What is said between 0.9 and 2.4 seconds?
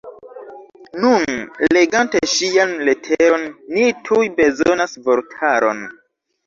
Nun, legante